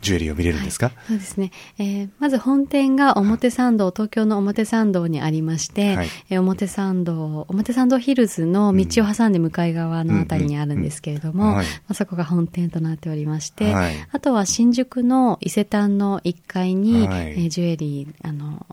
[0.00, 1.50] ジュエリーを見れるんですか、そうですね。
[1.78, 6.08] えーまず本店が表参道、東京の表参道にありまして、はい。
[6.28, 11.60] えー表参道、表参道ヒルズの道を挟んで向かい側のあたりにあるんですけれども、
[11.94, 13.94] そこが本店となっておりまして、はい。
[14.12, 17.30] あとは新宿の伊勢丹の1階に、はい。
[17.32, 18.66] えージュエリー、あの、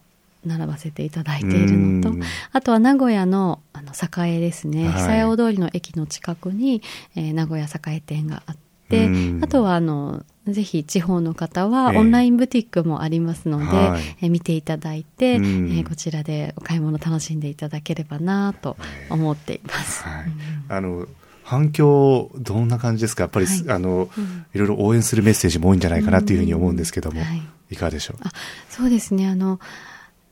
[0.46, 2.22] 並ばせていただいているのとうん、
[2.54, 3.94] あとは名古屋の、あの、
[4.26, 4.94] 栄ですね、はい。
[4.94, 6.82] 久屋大通りの駅の近くに、
[7.16, 8.56] えー名古屋栄店があっ
[8.90, 11.98] てうん、あとは、あの、ぜひ地方の方は、ええ。
[12.00, 14.02] オンラインブティックもありますので、はい。
[14.22, 15.46] えー見ていただいて、うん。
[15.78, 18.78] えーこちらでお買い物楽しんでいただければなと
[19.10, 20.04] 思っています。
[20.04, 20.26] はい。
[20.70, 21.08] あの
[21.44, 23.24] 反響どんな感じですか？
[23.24, 23.70] やっぱり、はい。
[23.70, 24.46] あの、うん。
[24.54, 27.42] いろいろ応援するメッセージも多いんじゃないかなっていうふうに思うんですけども、うんはい。
[27.72, 28.18] い、かがでしょう？
[28.24, 28.32] あ
[28.70, 29.60] そうですね、あの、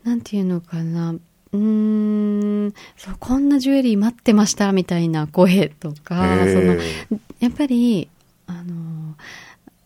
[0.04, 1.58] なんていうのかな、うー
[2.68, 8.10] ん、そうこんなジュエリー待ってましたみたいな声とか、へそのーやっぱり、
[8.48, 9.16] あの、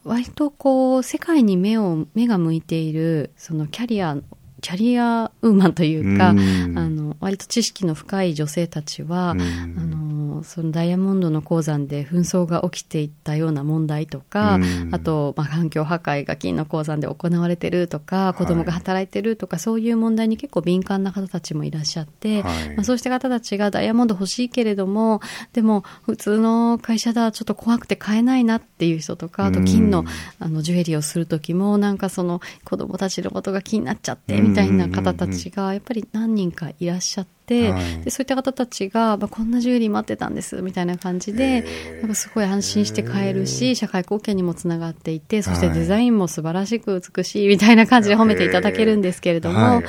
[0.04, 4.18] 割とこう、世界に目を、目が向いている、そのキャリア、
[4.62, 6.34] キャリアウーマンというか、う
[6.74, 6.78] ん。
[6.78, 9.40] あの、割と知識の深い女性たちは、うん。
[9.78, 14.90] あの、そのダイヤモンドの鉱山で紛争が起きていったような問題とか、うん。
[14.92, 22.70] あと、まあ、環境破壊が金の鉱山で行われてるとか、子供が働いてるとか、そういう問題に結構敏感な方たちもいらっしゃって、はい。
[22.76, 25.22] まあ、そうした方たちがダイヤモンド欲しいけれども、
[25.54, 30.06] でも普通の会社だ、ちょっと怖くて買えないなっていう人とか、あと金のうん。
[30.40, 38.04] あのジュエリーをする時も、なんかその子供たちのことが気になっちゃって、みたいな方たちがやっぱり何人かいらっしゃって、はい。
[38.04, 41.66] でそういった方たちが、まあ、こんなジュエリー待ってたんですみたいな感じで
[42.00, 49.84] なんかすごい安心して買えるし社会貢献にもつながっていてそしてはいデザインも素晴らしく美しいみたいな感じで褒めていただけるんですけれども、はい。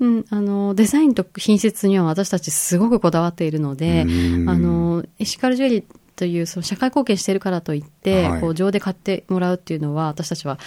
[0.00, 4.48] うん、あのデザインと品質には私たちすごくこだわっているのでうん。
[4.48, 5.84] あのエシカルジュエリー
[6.16, 8.40] というその社会貢献しているからといって、はい。
[8.40, 10.58] こう情で買ってもらうっていうのは私たちは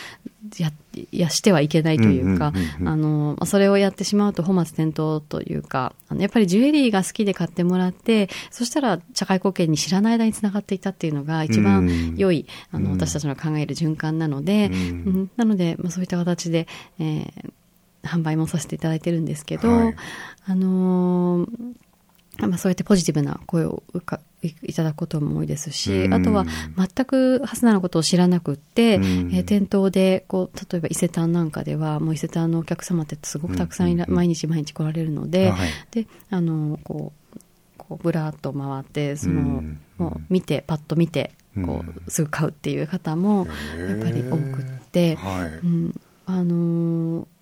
[0.60, 2.54] やいやしてはいけないというか、
[3.46, 11.64] それをやってしまうと本末転倒というかあのやっぱりジュエリーが好きで買ってもらってそしたら社会貢献に知らない間につながっていたっていうのが一うん。
[11.64, 12.92] 番良い、あのうん。
[12.94, 14.74] 私たちの考える循環なので、うん。
[14.74, 14.78] う
[15.20, 15.32] ん。
[15.38, 16.68] なので、まあ、そういった形で、
[17.00, 17.52] えー
[18.04, 19.96] 販売もさせていただいてるんですけど、はい。
[20.46, 21.50] あのー
[22.46, 23.84] まあ、そうやってポジティブな声を
[24.44, 26.14] いいただくことも多いですし、うん。
[26.14, 26.46] あとは
[26.78, 29.04] 全くハスナのことを知らなくって、うん。
[29.34, 37.40] えー店頭でこう例えば伊勢丹なんかではもう伊勢丹のお客様ってすごくたくさんいら、毎日毎日来られるので、はいであのこう
[37.78, 39.80] こうぶらっと回ってその、うん。
[39.98, 43.48] もう見てパッと見てこうすぐ買うっていう方も
[43.78, 45.66] やっぱり多くって、はい。
[45.66, 47.37] うん、あのーす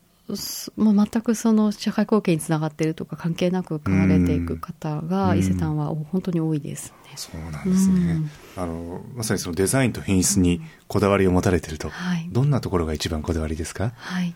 [0.75, 5.39] もう全くその社会貢献につながっているとか関係なく買われていく方が、うん。
[5.39, 7.13] 伊勢丹は本当に多いですね。
[7.15, 8.19] そうなんですね、
[8.57, 12.27] あのまさにそのデザインと品質にこだわりを持たれていると、はい。
[12.31, 13.93] どんなところが一番こだわりですか？
[13.95, 14.35] はい。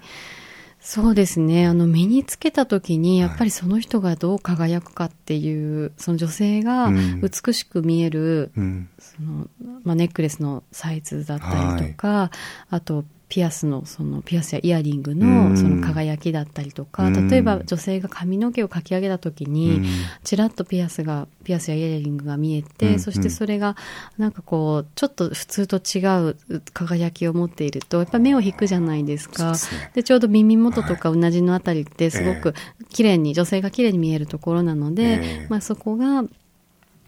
[0.82, 1.68] そうですね。
[1.68, 7.22] あの、身につけた時に、やっぱりその人がどう輝くかっていう、その女性がうん。
[7.22, 8.90] 美しく見える、うん。
[8.98, 9.50] その、
[9.84, 12.32] まあ、ネックレスのサイズだったりとか、
[12.70, 15.20] あと、ピアスの、その、ピアスやイヤリングうん。
[15.20, 17.28] の、その輝きだったりとか、うん。
[17.30, 19.84] 例えば女性が髪の毛をかき上げた時に、うん。
[20.24, 23.00] ちらっとピアスが、ピアスやイヤリングが見えて、うん。
[23.00, 23.78] そしてそれが、
[24.18, 26.36] なんかこう、ちょっと普通と違う
[26.74, 29.54] 輝きを持っていると、やっぱ目を引くじゃないですか。
[29.94, 32.56] でちょうど耳元とかうなじのあたりってすごく
[32.90, 35.46] 綺麗に、女性が綺麗に見えるところなので、ええ。
[35.50, 36.24] まあそこが、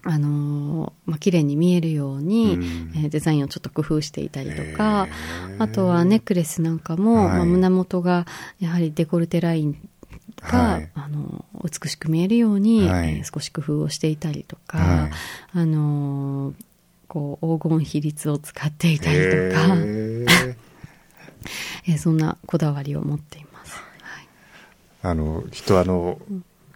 [0.04, 2.92] あのーまあ、綺麗に見えるように、うん。
[2.96, 5.12] えーデザインをちょっと工夫していたりとか、え
[5.52, 7.36] えあとはネックレスなんかも、はい。
[7.36, 8.26] まあ、胸元が
[8.58, 9.88] やはりデコルテライン
[10.40, 10.90] が、はい。
[10.94, 13.18] あの美しく見えるように、はい。
[13.18, 15.10] えー少し工夫をしていたりとか、はい。
[15.54, 16.54] あのー
[17.08, 19.76] こう黄金比率を使っていたりとか、
[21.86, 23.74] えーそんなこだわりを持っています。
[24.00, 24.26] はい。
[25.02, 26.18] あの、きっとあの、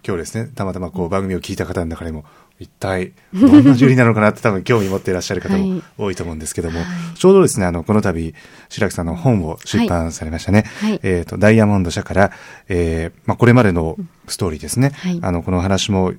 [0.05, 2.23] 今日ですね、たまたまこう番組を聞いた方の中でも、
[2.59, 5.83] 一体どんなジュリーなのかなって多分興味持っていらっしゃる方もはい。
[5.97, 6.87] 多いと思うんですけども、はい。
[7.17, 8.33] ちょうどですね、あの、この度、
[8.69, 10.63] 白木さんの本を出版されましたね。
[10.81, 10.99] はい。
[11.03, 12.31] えっ、と、ダイヤモンド社から、
[12.67, 13.95] えーまあ、これまでの
[14.27, 14.91] ストーリーですね。
[14.95, 15.19] はい。
[15.21, 16.13] あの、この話も、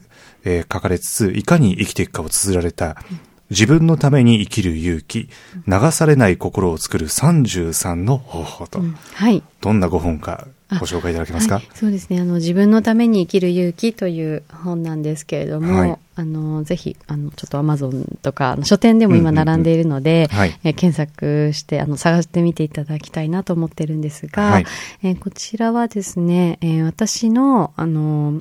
[0.45, 2.97] えー書かれつつ、いかに生きていくかを綴られた、
[3.51, 5.29] 自分のために生きる勇気、
[5.67, 8.93] 流されない心を作る33の方法と、うん。
[8.93, 9.43] はい。
[9.61, 12.21] どんなご本かご紹介いただけますか、はい、そうですね。
[12.21, 20.47] あの自分のために生きる勇気という本なんですけれども、はいあのぜひあのちょっとアマゾンとか書店でも今並んでいるので、うんうんうん。
[20.47, 20.61] はい。
[20.65, 24.67] えー検索してあの探してみていただきたいなと思ってるんですが、はい。
[25.05, 28.41] えーこちらはですね、えー私のあの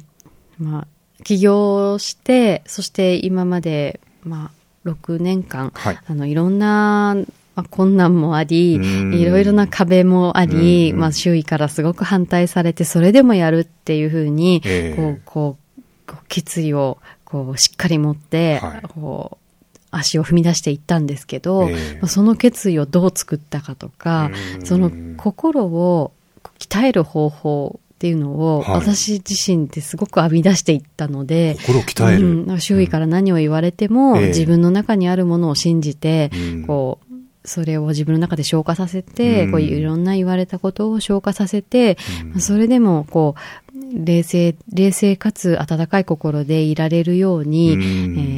[0.57, 0.87] まあ
[1.23, 4.51] 起業してそして今までま
[4.85, 5.99] あ6年間、はい。
[6.03, 7.15] あのいろんな
[7.55, 9.13] まあ、困難もあり、うん。
[9.13, 14.61] いろいろな壁もあり、まあ、周囲からすごく反対されて、それでもやるっていうふうに、
[14.95, 15.57] こう、こ
[16.07, 18.81] う決意を、こう、しっかり持って、はい。
[18.87, 21.93] こう、足を踏み出していったんですけど、ええ。
[21.95, 24.65] まあその決意をどう作ったかとかう、ん。
[24.65, 26.13] その心を
[26.59, 28.75] 鍛える方法っていうのを、はい。
[28.75, 32.43] 私自身ですごく編み出していったので、心を鍛える。
[32.43, 34.27] うん、周囲から何を言われても、ええ。
[34.27, 36.65] 自分の中にあるものを信じて、うん。
[36.65, 37.07] こう、
[37.43, 39.51] それを自分の中で消化させて、うん。
[39.51, 41.97] こういろんな言われたことを消化させて、
[42.35, 42.41] うん。
[42.41, 47.81] それでも、こう、冷静、冷静かつ温かい心でいられるように、うん。
[47.81, 47.83] え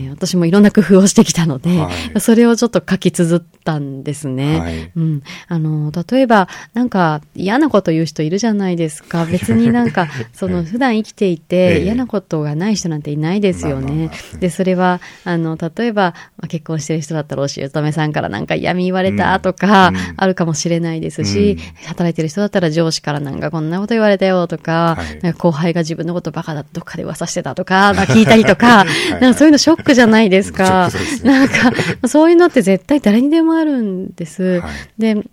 [0.05, 2.19] ー私もいろんな工夫をしてきたので、はい。
[2.19, 4.59] それをちょっと書き綴ったんですね。
[4.59, 4.91] はい。
[4.93, 5.23] うん。
[5.47, 9.25] あの、例えば、なんか嫌なこと言う人いるじゃないですか。
[9.31, 14.07] 別になんか、その普段生きていえてえ嫌なことがない人なんていないですよね。
[14.07, 14.37] まあ。
[14.39, 21.87] で、それは、あの、例えば、まあ結婚してる人だったらお姑さんからなんか嫌味言われたとかあるかもしれないですし、うん。
[21.87, 30.89] 働いてる人だったら上司からなんかこんなこと言われたよとか、はい後輩が自分のことバカだとどっかで噂してたとか、 なんか聞いたりとか、なんかそういうのショックじゃないですか。
[30.91, 31.31] すね。
[31.31, 31.71] なんか、
[32.07, 34.59] そういうのって絶対誰にでもあるんです。
[34.59, 35.01] はい。
[35.01, 35.23] で、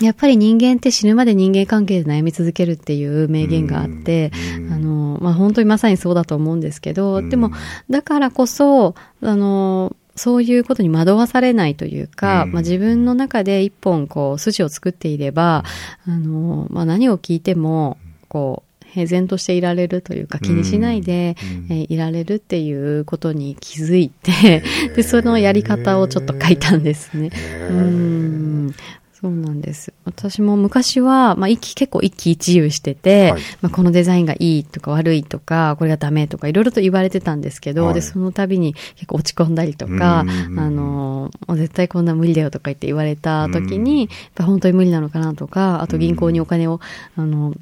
[0.00, 4.72] やっぱり人間って死ぬまで人間関係で悩み続けるっていう名言があって、うん。
[4.72, 7.28] あの、まあ、本当にまさにそうだと思うんですけど、うん。
[7.30, 7.50] でも、
[7.90, 12.52] だからこそ、あの、そういうことに惑わされないというか、うん。
[12.52, 15.64] まあ、自分の中で一本こう筋を作っていれば、
[16.06, 17.98] あの、まあ、何を聞いても、
[18.28, 21.36] こう、平然としていられるというか気にしないで、
[21.68, 21.76] うん。
[21.76, 24.62] えーいられるっていうことに気づいて、
[24.94, 27.30] で、そのやり方をちょっと書いたんですね。
[27.68, 28.74] うん。
[29.20, 29.92] そうなんです。
[30.04, 33.42] 私も昔は、まあ、一気、結構一喜一憂してて、はい。
[33.62, 37.94] まあ、このデザインがいいとか悪いとか、これがダメとか、いろいろと言われてたんですけど、はい。
[37.94, 40.58] で、その度に結構落ち込んだりとか、うん。
[40.60, 46.78] あの、もう絶対こんな無理だよとか言って言われた時に、やっぱ本当に無理なのかなとか、あと銀行にお金を、
[47.16, 47.54] あの、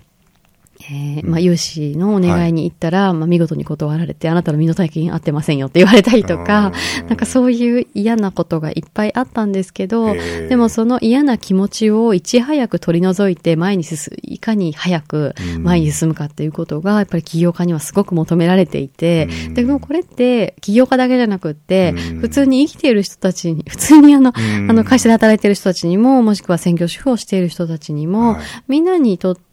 [0.81, 6.73] えーまあ、融資のお願いに行ったら、まあ、見事に断られて、あなたの身の体験合ってませんよって言われたりとか、
[7.09, 10.15] なんかそういう嫌なことがいっぱいあったんですけど、
[10.49, 28.37] でもその嫌な気持ちをいち早く取り除いて前に進む、いかに早く前に進むかっていうことが、やっぱり起業家にはすごく求められていて、でもこれって起業家だけじゃなくって、普通に生きている人たちに、 普通にあの、あの会社で働いている人たちにも、もしくは専業主婦をしている人たちにも、
[28.69, 29.46] みんなにとって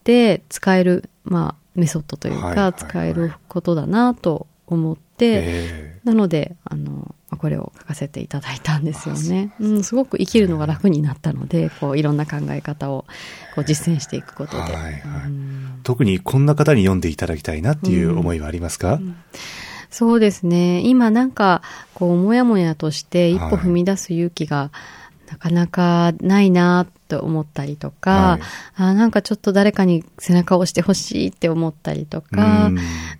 [0.49, 9.51] 使えるまあ、メソッドというか、使えることだなと思って、なので、あの、これを書かせていただいたんですよね。
[9.59, 9.79] う。
[9.79, 13.05] ん、すごく生きるのが楽になったので、こう、いろんな考え方を
[13.55, 15.01] こう実践していくことで、はいはい。
[15.83, 19.03] 特にこんな方に読んでいただきたいなっていう思いはありますか、うん。
[19.03, 19.15] うん
[19.89, 20.82] そうですね。
[20.82, 21.61] 今なんか、
[21.93, 24.71] こう、もやもやとして一歩踏み出す勇気が、
[25.30, 28.41] なかなかないなと思ったりとか、はい、
[28.76, 32.72] あなんかちょっと誰かに背中を押してほしいって思ったりとか、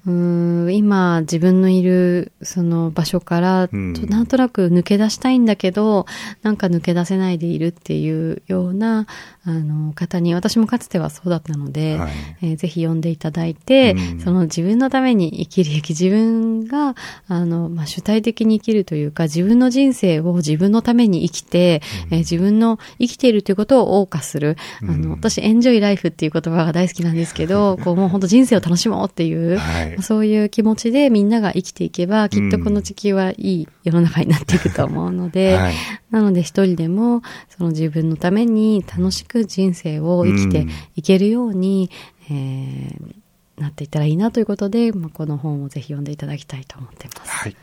[0.06, 0.74] うん。
[0.74, 6.06] 今自分のいるその場所からなんとなく抜け出したいんだけど、
[6.42, 9.08] なんか抜け出せないでいるっていうような
[9.46, 12.12] あの方に、私もかつてはそうだったので、はい、
[12.42, 16.96] えー、ぜひ読んでいただいて、その自分のために生きる生き、自分が
[17.28, 24.58] あの、まあ、主体的に生きるというか、自分の人生を自分のために生きて、えー、自分の生きているということを謳歌する。
[24.82, 35.74] あの、私、エンジョイライフっていう言葉が大好きなんですけど、こう、もう本当人生を楽しもうっていう、はい、そういう気持ちでみんなが生きていけば、きっとこの地球はいい世の中になっていくと思うので、はい、
[36.12, 41.90] なので一人でも、その自分のために楽しく人生を生きていけるように、
[42.30, 47.32] うん、えー、なっていったらいいなということで、まあ、この本をぜひ読んでいただきたいと思っています。
[47.32, 47.56] はい。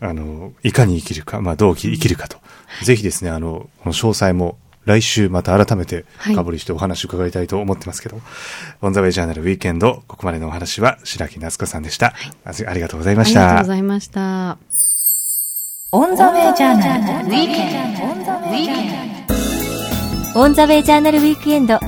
[0.00, 2.38] はい、あの、いかに生きるか、まあ、どう生きるかと。
[2.80, 8.24] うん、ぜひですね、あの、この詳細も来週また改めて深掘りしてお話を伺いたいと思ってますけど、はい、
[8.82, 12.14] オンザウェイジャーナルウィーケンド、ここまでのお話は白木夏子さんでした、
[12.44, 13.40] はい、ありがとうございました。
[13.40, 14.58] ありがとうございました。
[15.92, 17.96] オンザウェイジャーナルウィークエン
[20.34, 21.18] ド、オンザウェイジャーナル。
[21.18, 21.78] ウィークエンド、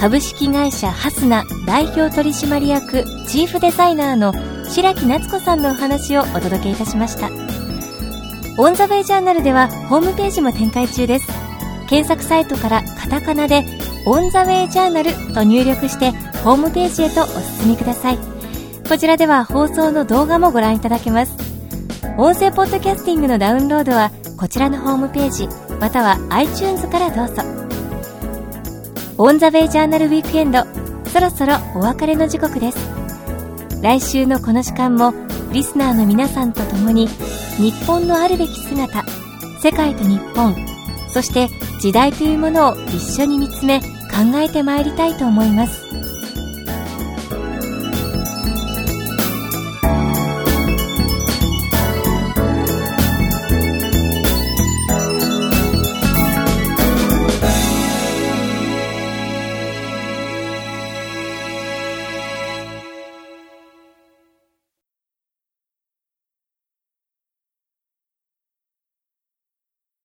[0.00, 4.32] 株式会社ハスナ代表取締役チーフデザイナーの
[4.68, 7.28] 白木夏子さんのお話をお届けいたしました。
[8.56, 11.43] オンザウェイジャーナルではホームページも展開中です。
[11.84, 13.64] 検索サイトからカタカナで
[14.06, 16.10] オンザウェイジャーナルと入力して
[16.42, 18.18] ホームページへとお進みください。
[18.88, 21.36] こちらでは放送の動画もご覧いただけます。
[22.18, 25.48] 音声ポッドキャスティングのダウンロードはこちらのホームページ
[25.80, 27.42] または iTunes からどうぞ。
[29.16, 30.64] オンザウェイジャーナルウィークエンド
[31.10, 32.78] そろそろお別れの時刻です。
[33.82, 35.14] 来週のこの時間も
[35.52, 37.06] リスナーの皆さんと共に
[37.56, 39.04] 日本のあるべき姿
[39.60, 40.54] 世界と日本
[41.14, 41.48] そして
[41.78, 43.86] 時代というものを一緒に見つめ考
[44.34, 46.03] えてまいりたいと思います。